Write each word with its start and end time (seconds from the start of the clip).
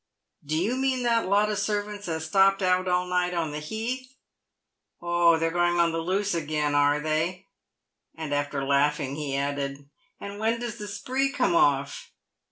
"Do 0.43 0.57
you 0.57 0.77
mean 0.77 1.03
that 1.03 1.27
lot 1.29 1.51
o' 1.51 1.53
servants 1.53 2.07
as 2.07 2.25
stopped 2.25 2.63
out 2.63 2.87
all 2.87 3.05
night 3.05 3.35
on 3.35 3.51
the 3.51 3.59
144 3.59 3.89
PAVED 3.99 4.13
WITH 4.99 4.99
GOLD. 4.99 4.99
Heath? 4.99 4.99
Oh, 4.99 5.37
they're 5.37 5.51
going 5.51 5.79
on 5.79 5.91
the 5.91 5.99
loose 5.99 6.33
again, 6.33 6.73
are 6.73 6.99
they?" 6.99 7.49
And 8.17 8.33
after 8.33 8.65
laughing, 8.65 9.13
he 9.15 9.37
added," 9.37 9.87
And 10.19 10.39
when 10.39 10.59
does 10.59 10.77
the 10.79 10.87
spree 10.87 11.31
come 11.31 11.55
off?" 11.55 12.11